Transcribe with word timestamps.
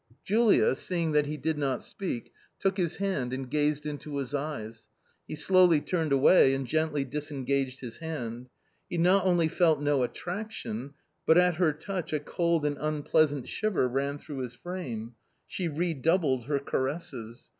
Julia, 0.23 0.73
seeing 0.73 1.11
that 1.11 1.27
he 1.27 1.37
did 1.37 1.59
not 1.59 1.83
speak, 1.83 2.33
took 2.57 2.77
his 2.77 2.95
hand 2.95 3.33
and 3.33 3.47
gazed 3.47 3.85
into 3.85 4.15
his 4.17 4.33
eyes. 4.33 4.87
He 5.27 5.35
slowly 5.35 5.79
turned 5.79 6.11
away 6.11 6.55
and 6.55 6.65
gently 6.65 7.05
disengaged 7.05 7.81
his 7.81 7.97
hand. 7.97 8.49
He 8.89 8.97
not 8.97 9.25
only 9.27 9.47
felt 9.47 9.79
no 9.79 10.01
attraction, 10.01 10.95
but 11.27 11.37
at 11.37 11.57
her 11.57 11.71
touch 11.71 12.13
a 12.13 12.19
cold 12.19 12.65
and 12.65 12.77
unpleasant 12.79 13.47
shiver 13.47 13.87
ran 13.87 14.17
through 14.17 14.39
his 14.39 14.55
frame. 14.55 15.13
She 15.45 15.67
redoubled 15.67 16.45
her 16.45 16.57
caresses. 16.57 17.49